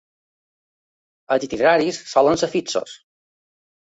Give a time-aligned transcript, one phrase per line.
[1.35, 2.97] Els itineraris solen ser fixos.